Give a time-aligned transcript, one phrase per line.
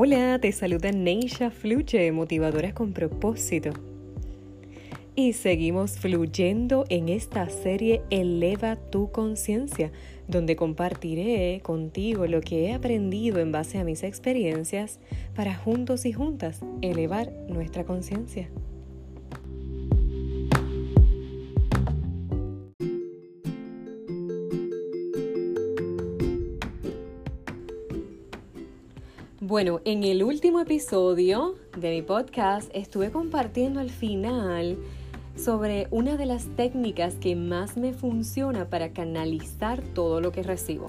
[0.00, 3.70] Hola, te saluda Neisha Fluye, motivadora con propósito.
[5.16, 9.90] Y seguimos fluyendo en esta serie Eleva tu conciencia,
[10.28, 15.00] donde compartiré contigo lo que he aprendido en base a mis experiencias
[15.34, 18.48] para juntos y juntas elevar nuestra conciencia.
[29.48, 34.76] Bueno, en el último episodio de mi podcast estuve compartiendo al final
[35.38, 40.88] sobre una de las técnicas que más me funciona para canalizar todo lo que recibo.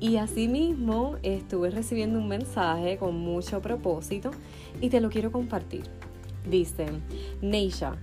[0.00, 4.30] Y asimismo estuve recibiendo un mensaje con mucho propósito
[4.80, 5.82] y te lo quiero compartir.
[6.48, 6.86] Dice,
[7.42, 7.98] Neisha,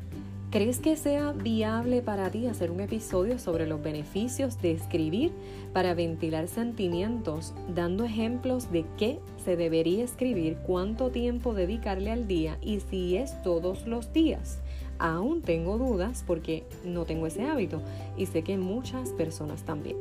[0.49, 5.33] ¿Crees que sea viable para ti hacer un episodio sobre los beneficios de escribir
[5.73, 12.57] para ventilar sentimientos, dando ejemplos de qué se debería escribir, cuánto tiempo dedicarle al día
[12.61, 14.61] y si es todos los días?
[14.99, 17.81] Aún tengo dudas porque no tengo ese hábito
[18.15, 19.97] y sé que muchas personas también.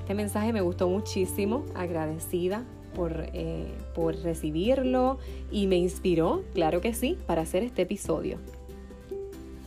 [0.00, 2.64] Este mensaje me gustó muchísimo, agradecida
[2.96, 5.18] por, eh, por recibirlo
[5.52, 8.38] y me inspiró, claro que sí, para hacer este episodio.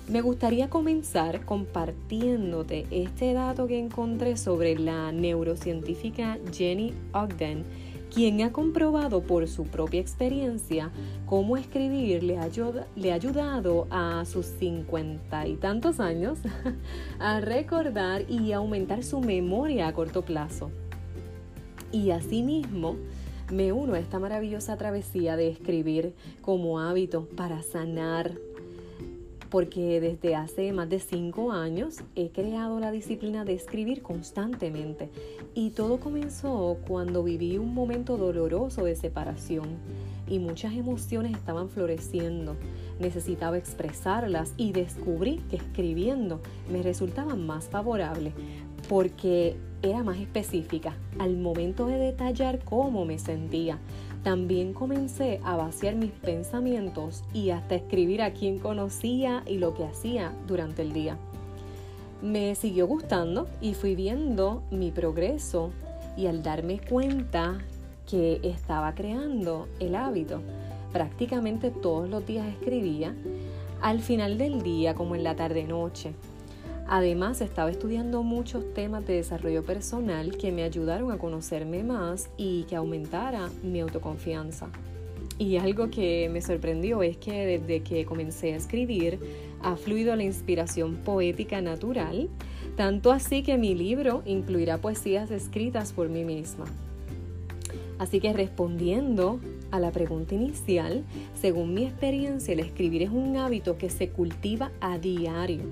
[0.10, 7.64] Me gustaría comenzar compartiéndote este dato que encontré sobre la neurocientífica Jenny Ogden,
[8.12, 10.90] quien ha comprobado por su propia experiencia
[11.28, 16.40] cómo escribir le, ha ayudado a sus cincuenta y tantos años
[17.20, 20.72] a recordar y aumentar su memoria a corto plazo.
[21.92, 22.96] Y asimismo,
[23.52, 28.34] me uno a esta maravillosa travesía de escribir como hábito para sanar,
[29.50, 35.10] porque desde hace más de cinco años he creado la disciplina de escribir constantemente
[35.56, 39.78] y todo comenzó cuando viví un momento doloroso de separación
[40.28, 42.56] y muchas emociones estaban floreciendo.
[43.00, 46.40] Necesitaba expresarlas y descubrí que escribiendo
[46.72, 48.34] me resultaba más favorable
[48.90, 50.98] porque era más específica.
[51.20, 53.78] Al momento de detallar cómo me sentía
[54.24, 59.86] también comencé a vaciar mis pensamientos y hasta escribir a quien conocía y lo que
[59.86, 61.18] hacía durante el día.
[62.22, 65.70] Me siguió gustando y fui viendo mi progreso
[66.18, 67.60] y al darme cuenta
[68.10, 70.42] que estaba creando el hábito,
[70.92, 73.16] prácticamente todos los días escribía,
[73.82, 76.14] al final del día como en la tarde-noche
[76.92, 82.64] Además, estaba estudiando muchos temas de desarrollo personal que me ayudaron a conocerme más y
[82.64, 84.70] que aumentara mi autoconfianza.
[85.38, 89.20] Y algo que me sorprendió es que desde que comencé a escribir
[89.62, 92.28] ha fluido la inspiración poética natural,
[92.76, 96.66] tanto así que mi libro incluirá poesías escritas por mí misma.
[98.00, 99.40] Así que respondiendo
[99.72, 101.04] a la pregunta inicial,
[101.34, 105.64] según mi experiencia, el escribir es un hábito que se cultiva a diario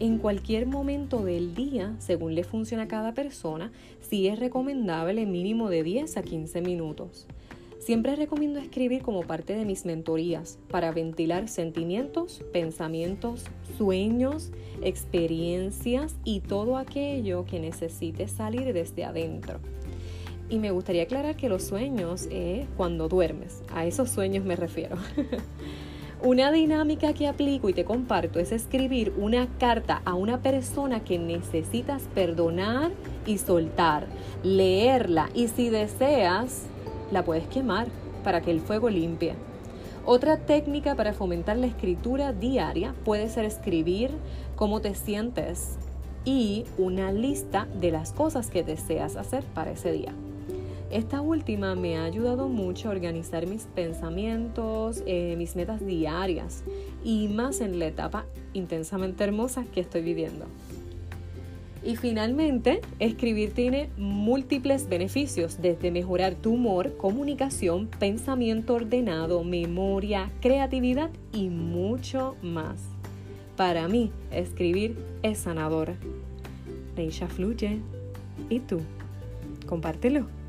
[0.00, 3.70] en cualquier momento del día, según le funciona a cada persona,
[4.00, 7.26] sí es recomendable mínimo de 10 a 15 minutos.
[7.78, 13.44] Siempre recomiendo escribir como parte de mis mentorías para ventilar sentimientos, pensamientos,
[13.76, 14.50] sueños,
[14.82, 19.60] experiencias y todo aquello que necesite salir desde adentro.
[20.48, 24.96] Y me gustaría aclarar que los sueños es cuando duermes, a esos sueños me refiero.
[26.22, 31.18] Una dinámica que aplico y te comparto es escribir una carta a una persona que
[31.18, 32.92] necesitas perdonar
[33.26, 34.06] y soltar,
[34.42, 36.62] leerla y si deseas,
[37.10, 37.88] la puedes quemar
[38.22, 39.34] para que el fuego limpie.
[40.06, 44.10] Otra técnica para fomentar la escritura diaria puede ser escribir
[44.56, 45.76] cómo te sientes
[46.24, 50.14] y una lista de las cosas que deseas hacer para ese día.
[50.94, 56.62] Esta última me ha ayudado mucho a organizar mis pensamientos, eh, mis metas diarias
[57.02, 60.46] y más en la etapa intensamente hermosa que estoy viviendo.
[61.82, 71.10] Y finalmente, escribir tiene múltiples beneficios, desde mejorar tu humor, comunicación, pensamiento ordenado, memoria, creatividad
[71.32, 72.78] y mucho más.
[73.56, 75.94] Para mí, escribir es sanador.
[76.94, 77.80] Reisha fluye.
[78.48, 78.78] ¿Y tú?
[79.66, 80.43] Compártelo.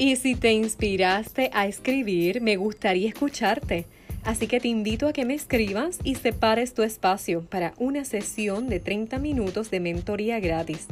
[0.00, 3.84] Y si te inspiraste a escribir, me gustaría escucharte.
[4.24, 8.68] Así que te invito a que me escribas y separes tu espacio para una sesión
[8.68, 10.86] de 30 minutos de mentoría gratis.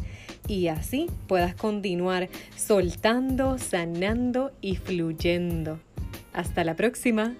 [0.46, 5.80] Y así puedas continuar soltando, sanando y fluyendo.
[6.34, 7.34] Hasta la próxima.